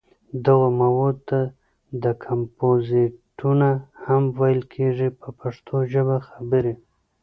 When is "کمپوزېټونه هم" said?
2.25-4.23